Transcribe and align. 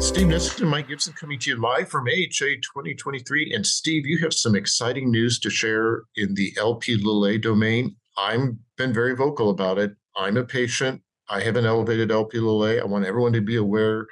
Steve 0.00 0.28
Nissen 0.28 0.62
and 0.62 0.70
Mike 0.70 0.88
Gibson 0.88 1.12
coming 1.12 1.38
to 1.38 1.50
you 1.50 1.56
live 1.56 1.90
from 1.90 2.08
AHA 2.08 2.56
2023. 2.62 3.52
And 3.54 3.66
Steve, 3.66 4.06
you 4.06 4.16
have 4.18 4.32
some 4.32 4.56
exciting 4.56 5.10
news 5.10 5.38
to 5.40 5.50
share 5.50 6.04
in 6.16 6.32
the 6.34 6.54
LP 6.58 6.94
A 7.26 7.38
domain. 7.38 7.94
I've 8.16 8.54
been 8.78 8.94
very 8.94 9.14
vocal 9.14 9.50
about 9.50 9.78
it. 9.78 9.92
I'm 10.16 10.38
a 10.38 10.44
patient. 10.44 11.02
I 11.28 11.40
have 11.42 11.56
an 11.56 11.66
elevated 11.66 12.10
LP 12.10 12.38
A. 12.38 12.80
I 12.80 12.84
want 12.86 13.04
everyone 13.04 13.34
to 13.34 13.42
be 13.42 13.56
aware 13.56 14.06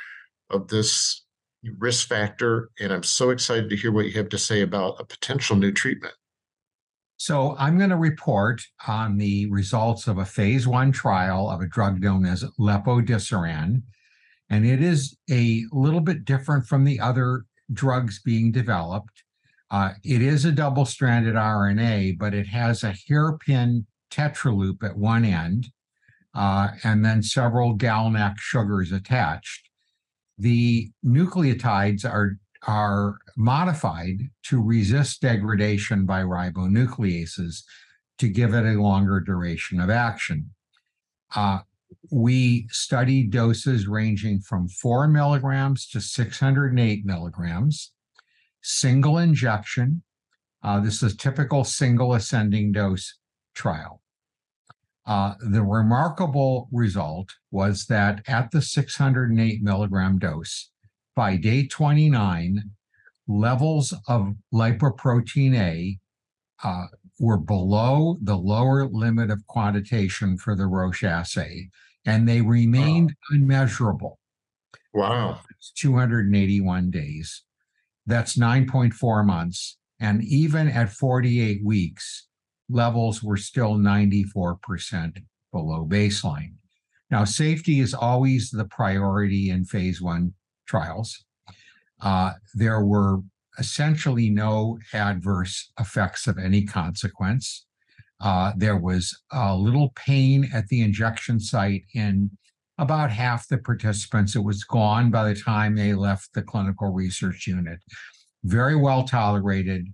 of 0.50 0.68
this 0.68 1.24
risk 1.78 2.06
factor. 2.06 2.70
And 2.78 2.92
I'm 2.92 3.02
so 3.02 3.30
excited 3.30 3.70
to 3.70 3.76
hear 3.76 3.90
what 3.90 4.04
you 4.04 4.12
have 4.12 4.28
to 4.28 4.38
say 4.38 4.60
about 4.60 5.00
a 5.00 5.04
potential 5.04 5.56
new 5.56 5.72
treatment. 5.72 6.14
So, 7.16 7.56
I'm 7.58 7.78
going 7.78 7.90
to 7.90 7.96
report 7.96 8.62
on 8.86 9.16
the 9.16 9.50
results 9.50 10.06
of 10.06 10.18
a 10.18 10.24
phase 10.26 10.68
one 10.68 10.92
trial 10.92 11.48
of 11.50 11.62
a 11.62 11.66
drug 11.66 12.00
known 12.00 12.26
as 12.26 12.44
lepodisiran 12.60 13.82
and 14.50 14.66
it 14.66 14.82
is 14.82 15.16
a 15.30 15.64
little 15.72 16.00
bit 16.00 16.24
different 16.24 16.66
from 16.66 16.84
the 16.84 17.00
other 17.00 17.44
drugs 17.72 18.20
being 18.22 18.50
developed. 18.50 19.22
Uh, 19.70 19.92
it 20.02 20.22
is 20.22 20.44
a 20.44 20.52
double 20.52 20.86
stranded 20.86 21.34
RNA, 21.34 22.18
but 22.18 22.32
it 22.32 22.46
has 22.46 22.82
a 22.82 22.94
hairpin 23.06 23.86
tetraloop 24.10 24.82
at 24.82 24.96
one 24.96 25.24
end 25.24 25.68
uh, 26.34 26.68
and 26.84 27.04
then 27.04 27.22
several 27.22 27.76
GalNAc 27.76 28.38
sugars 28.38 28.92
attached. 28.92 29.68
The 30.38 30.90
nucleotides 31.04 32.04
are, 32.04 32.38
are 32.66 33.18
modified 33.36 34.30
to 34.44 34.62
resist 34.62 35.20
degradation 35.20 36.06
by 36.06 36.22
ribonucleases 36.22 37.62
to 38.18 38.28
give 38.28 38.54
it 38.54 38.64
a 38.64 38.80
longer 38.80 39.20
duration 39.20 39.80
of 39.80 39.90
action. 39.90 40.50
Uh, 41.34 41.60
we 42.10 42.66
studied 42.70 43.30
doses 43.30 43.86
ranging 43.86 44.40
from 44.40 44.68
four 44.68 45.08
milligrams 45.08 45.86
to 45.88 46.00
608 46.00 47.04
milligrams, 47.04 47.92
single 48.62 49.18
injection. 49.18 50.02
Uh, 50.62 50.80
this 50.80 51.02
is 51.02 51.14
a 51.14 51.16
typical 51.16 51.64
single 51.64 52.14
ascending 52.14 52.72
dose 52.72 53.18
trial. 53.54 54.02
Uh, 55.06 55.34
the 55.40 55.62
remarkable 55.62 56.68
result 56.70 57.30
was 57.50 57.86
that 57.86 58.22
at 58.28 58.50
the 58.50 58.60
608 58.60 59.62
milligram 59.62 60.18
dose, 60.18 60.70
by 61.16 61.36
day 61.36 61.66
29, 61.66 62.62
levels 63.26 63.94
of 64.06 64.34
lipoprotein 64.52 65.54
A 65.54 65.98
uh, 66.62 66.86
were 67.18 67.38
below 67.38 68.18
the 68.22 68.36
lower 68.36 68.86
limit 68.86 69.30
of 69.30 69.46
quantitation 69.46 70.36
for 70.36 70.54
the 70.54 70.66
Roche 70.66 71.04
assay, 71.04 71.70
and 72.06 72.28
they 72.28 72.40
remained 72.40 73.10
wow. 73.10 73.36
unmeasurable. 73.36 74.18
Wow. 74.94 75.40
It's 75.50 75.72
281 75.72 76.90
days. 76.90 77.42
That's 78.06 78.36
9.4 78.36 79.26
months. 79.26 79.76
And 80.00 80.22
even 80.24 80.68
at 80.68 80.90
48 80.90 81.64
weeks, 81.64 82.28
levels 82.68 83.22
were 83.22 83.36
still 83.36 83.74
94% 83.74 85.22
below 85.52 85.86
baseline. 85.86 86.54
Now, 87.10 87.24
safety 87.24 87.80
is 87.80 87.94
always 87.94 88.50
the 88.50 88.66
priority 88.66 89.50
in 89.50 89.64
phase 89.64 90.00
one 90.00 90.34
trials. 90.66 91.24
Uh, 92.00 92.34
there 92.54 92.84
were 92.84 93.20
essentially 93.58 94.30
no 94.30 94.78
adverse 94.92 95.72
effects 95.80 96.26
of 96.26 96.38
any 96.38 96.64
consequence. 96.64 97.66
Uh, 98.20 98.52
there 98.56 98.76
was 98.76 99.16
a 99.32 99.54
little 99.54 99.90
pain 99.94 100.48
at 100.52 100.66
the 100.68 100.82
injection 100.82 101.38
site 101.38 101.84
in 101.94 102.30
about 102.78 103.10
half 103.10 103.48
the 103.48 103.58
participants. 103.58 104.34
It 104.34 104.44
was 104.44 104.64
gone 104.64 105.10
by 105.10 105.28
the 105.28 105.40
time 105.40 105.74
they 105.74 105.94
left 105.94 106.32
the 106.34 106.42
clinical 106.42 106.92
research 106.92 107.46
unit. 107.46 107.78
Very 108.44 108.76
well 108.76 109.04
tolerated. 109.04 109.86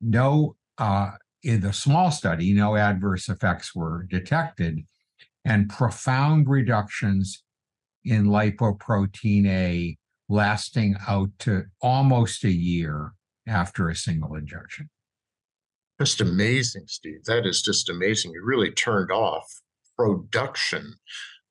No, 0.00 0.56
uh, 0.78 1.10
in 1.42 1.60
the 1.60 1.72
small 1.72 2.10
study, 2.10 2.52
no 2.52 2.76
adverse 2.76 3.28
effects 3.28 3.74
were 3.74 4.06
detected, 4.08 4.80
and 5.44 5.68
profound 5.68 6.48
reductions 6.48 7.42
in 8.04 8.26
lipoprotein 8.26 9.46
A 9.46 9.96
lasting 10.28 10.96
out 11.08 11.30
to 11.40 11.64
almost 11.82 12.44
a 12.44 12.52
year 12.52 13.12
after 13.46 13.88
a 13.88 13.96
single 13.96 14.36
injection. 14.36 14.88
Just 16.00 16.22
amazing, 16.22 16.84
Steve. 16.86 17.24
That 17.26 17.44
is 17.44 17.60
just 17.60 17.90
amazing. 17.90 18.32
You 18.32 18.42
really 18.42 18.70
turned 18.70 19.12
off 19.12 19.44
production 19.98 20.94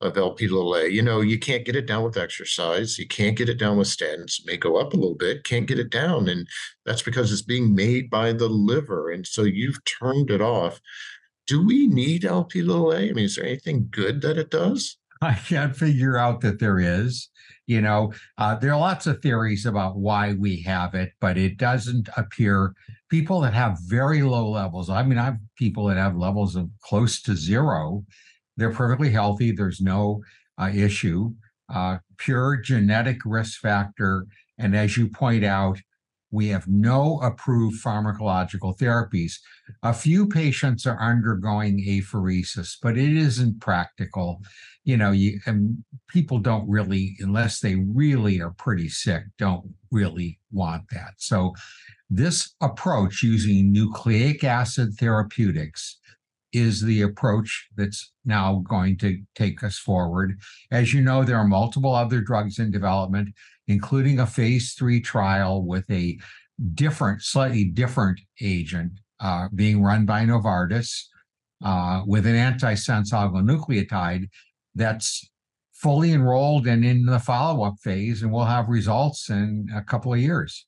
of 0.01 0.17
LP 0.17 0.47
A. 0.47 0.87
You 0.87 1.03
know, 1.03 1.21
you 1.21 1.37
can't 1.37 1.65
get 1.65 1.75
it 1.75 1.85
down 1.85 2.03
with 2.03 2.17
exercise. 2.17 2.97
You 2.97 3.07
can't 3.07 3.37
get 3.37 3.47
it 3.47 3.59
down 3.59 3.77
with 3.77 3.87
statins. 3.87 4.39
It 4.39 4.45
may 4.45 4.57
go 4.57 4.77
up 4.77 4.93
a 4.93 4.95
little 4.95 5.15
bit, 5.15 5.43
can't 5.43 5.67
get 5.67 5.77
it 5.77 5.91
down. 5.91 6.27
And 6.27 6.47
that's 6.83 7.03
because 7.03 7.31
it's 7.31 7.43
being 7.43 7.75
made 7.75 8.09
by 8.09 8.33
the 8.33 8.49
liver. 8.49 9.11
And 9.11 9.27
so 9.27 9.43
you've 9.43 9.77
turned 9.85 10.31
it 10.31 10.41
off. 10.41 10.81
Do 11.45 11.63
we 11.63 11.85
need 11.85 12.25
LP 12.25 12.63
Little? 12.63 12.91
I 12.91 13.11
mean, 13.11 13.25
is 13.25 13.35
there 13.35 13.45
anything 13.45 13.87
good 13.91 14.21
that 14.21 14.39
it 14.39 14.49
does? 14.49 14.97
I 15.21 15.33
can't 15.33 15.75
figure 15.75 16.17
out 16.17 16.41
that 16.41 16.59
there 16.59 16.79
is. 16.79 17.29
You 17.67 17.81
know, 17.81 18.13
uh, 18.39 18.55
there 18.55 18.73
are 18.73 18.79
lots 18.79 19.05
of 19.05 19.21
theories 19.21 19.67
about 19.67 19.97
why 19.97 20.33
we 20.33 20.61
have 20.61 20.95
it, 20.95 21.11
but 21.21 21.37
it 21.37 21.57
doesn't 21.57 22.09
appear 22.17 22.73
people 23.09 23.41
that 23.41 23.53
have 23.53 23.77
very 23.87 24.21
low 24.21 24.49
levels. 24.49 24.89
I 24.89 25.03
mean, 25.03 25.17
I 25.17 25.25
have 25.25 25.37
people 25.57 25.87
that 25.87 25.97
have 25.97 26.15
levels 26.15 26.55
of 26.55 26.69
close 26.81 27.21
to 27.23 27.35
zero. 27.35 28.05
They're 28.57 28.71
perfectly 28.73 29.09
healthy. 29.09 29.51
There's 29.51 29.81
no 29.81 30.21
uh, 30.57 30.71
issue. 30.73 31.33
Uh, 31.73 31.97
pure 32.17 32.57
genetic 32.57 33.17
risk 33.25 33.59
factor. 33.59 34.25
And 34.57 34.75
as 34.75 34.97
you 34.97 35.09
point 35.09 35.43
out, 35.43 35.79
we 36.31 36.47
have 36.49 36.67
no 36.67 37.19
approved 37.21 37.83
pharmacological 37.83 38.77
therapies. 38.77 39.33
A 39.81 39.93
few 39.93 40.27
patients 40.27 40.85
are 40.85 40.99
undergoing 41.01 41.83
apheresis, 41.87 42.77
but 42.81 42.97
it 42.97 43.15
isn't 43.15 43.61
practical. 43.61 44.41
You 44.83 44.97
know, 44.97 45.11
you 45.11 45.39
and 45.45 45.83
people 46.07 46.37
don't 46.37 46.69
really, 46.69 47.15
unless 47.19 47.59
they 47.59 47.75
really 47.75 48.41
are 48.41 48.51
pretty 48.51 48.89
sick, 48.89 49.23
don't 49.37 49.73
really 49.91 50.39
want 50.51 50.83
that. 50.91 51.13
So, 51.17 51.53
this 52.09 52.55
approach 52.61 53.21
using 53.21 53.71
nucleic 53.71 54.43
acid 54.43 54.93
therapeutics 54.95 55.99
is 56.51 56.81
the 56.81 57.03
approach 57.03 57.67
that's 57.75 58.11
now 58.25 58.63
going 58.67 58.97
to 58.97 59.21
take 59.35 59.63
us 59.63 59.77
forward. 59.77 60.39
As 60.71 60.93
you 60.93 61.01
know, 61.01 61.23
there 61.23 61.37
are 61.37 61.47
multiple 61.47 61.93
other 61.93 62.21
drugs 62.21 62.57
in 62.57 62.71
development 62.71 63.29
including 63.69 64.19
a 64.19 64.25
phase 64.27 64.73
three 64.73 64.99
trial 64.99 65.63
with 65.63 65.89
a 65.89 66.19
different, 66.73 67.21
slightly 67.21 67.63
different 67.63 68.19
agent 68.41 68.91
uh, 69.21 69.47
being 69.55 69.81
run 69.81 70.05
by 70.05 70.25
Novartis 70.25 71.03
uh, 71.63 72.01
with 72.05 72.25
an 72.25 72.35
antisense 72.35 73.13
oligonucleotide 73.13 74.27
that's 74.75 75.29
fully 75.73 76.11
enrolled 76.11 76.67
and 76.67 76.83
in 76.83 77.05
the 77.05 77.19
follow 77.19 77.63
up 77.63 77.75
phase, 77.81 78.23
and 78.23 78.33
we'll 78.33 78.43
have 78.43 78.67
results 78.67 79.29
in 79.29 79.69
a 79.73 79.81
couple 79.81 80.13
of 80.13 80.19
years. 80.19 80.65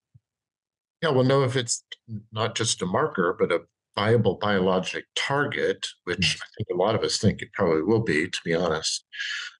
Yeah, 1.02 1.10
we'll 1.10 1.24
know 1.24 1.44
if 1.44 1.56
it's 1.56 1.84
not 2.32 2.56
just 2.56 2.82
a 2.82 2.86
marker, 2.86 3.36
but 3.40 3.52
a 3.52 3.62
viable 3.96 4.36
biologic 4.36 5.06
target, 5.16 5.88
which 6.06 6.38
I 6.42 6.46
think 6.58 6.68
a 6.72 6.82
lot 6.82 6.96
of 6.96 7.02
us 7.02 7.18
think 7.18 7.42
it 7.42 7.54
probably 7.54 7.84
will 7.84 8.04
be, 8.04 8.30
to 8.30 8.40
be 8.46 8.54
honest. 8.54 9.06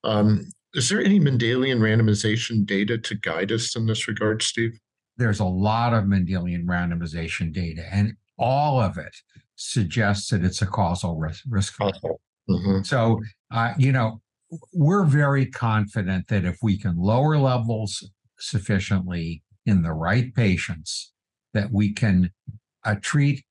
Um, 0.04 0.46
is 0.74 0.88
there 0.90 1.02
any 1.02 1.20
Mendelian 1.20 1.80
randomization 1.80 2.66
data 2.66 2.98
to 2.98 3.16
guide 3.16 3.52
us 3.52 3.76
in 3.76 3.88
this 3.88 4.08
regard, 4.08 4.42
Steve? 4.42 4.80
There's 5.18 5.40
a 5.40 5.46
lot 5.46 5.94
of 5.94 6.06
Mendelian 6.06 6.66
randomization 6.66 7.52
data, 7.54 7.86
and 7.92 8.14
all 8.38 8.80
of 8.80 8.98
it 8.98 9.16
suggests 9.56 10.30
that 10.30 10.44
it's 10.44 10.62
a 10.62 10.66
causal 10.66 11.18
risk. 11.18 11.44
risk 11.50 11.78
mm-hmm. 11.78 12.82
So, 12.84 13.20
uh, 13.52 13.74
you 13.78 13.92
know, 13.92 14.22
we're 14.74 15.06
very 15.06 15.46
confident 15.46 16.28
that 16.30 16.46
if 16.46 16.58
we 16.62 16.78
can 16.78 16.98
lower 16.98 17.38
levels 17.38 18.10
sufficiently 18.40 19.44
in 19.66 19.84
the 19.84 19.94
right 19.94 20.34
patients, 20.34 21.12
that 21.54 21.72
we 21.72 21.94
can 21.94 22.32
uh, 22.86 22.96
treat 23.02 23.44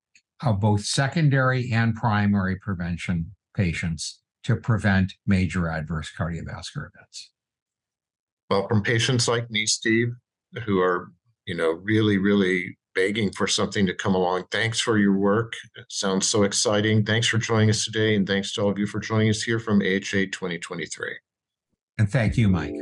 uh, 0.43 0.53
both 0.53 0.85
secondary 0.85 1.71
and 1.73 1.95
primary 1.95 2.57
prevention 2.57 3.33
patients 3.55 4.21
to 4.45 4.57
prevent 4.57 5.13
major 5.27 5.69
adverse 5.69 6.11
cardiovascular 6.17 6.89
events. 6.95 7.31
Well, 8.49 8.67
from 8.67 8.83
patients 8.83 9.29
like 9.29 9.51
me, 9.51 9.67
Steve, 9.67 10.09
who 10.65 10.81
are, 10.81 11.13
you 11.47 11.55
know, 11.55 11.71
really, 11.71 12.19
really 12.19 12.77
begging 12.95 13.31
for 13.33 13.47
something 13.47 13.87
to 13.87 13.95
come 13.95 14.15
along. 14.15 14.45
Thanks 14.51 14.81
for 14.81 14.99
your 14.99 15.17
work. 15.17 15.53
It 15.77 15.87
sounds 15.89 16.27
so 16.27 16.43
exciting. 16.43 17.05
Thanks 17.05 17.29
for 17.29 17.39
joining 17.39 17.71
us 17.71 17.85
today, 17.85 18.17
and 18.17 18.27
thanks 18.27 18.53
to 18.55 18.63
all 18.63 18.71
of 18.71 18.79
you 18.79 18.87
for 18.87 18.99
joining 18.99 19.31
us 19.31 19.43
here 19.43 19.61
from 19.61 19.81
AHA 19.81 20.31
2023. 20.33 21.17
And 21.99 22.11
thank 22.11 22.37
you, 22.37 22.49
Mike. 22.49 22.75